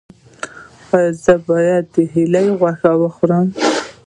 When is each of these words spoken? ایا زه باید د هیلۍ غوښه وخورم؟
ایا 0.95 1.11
زه 1.23 1.33
باید 1.47 1.83
د 1.95 1.95
هیلۍ 2.13 2.47
غوښه 2.59 2.91
وخورم؟ 3.01 3.47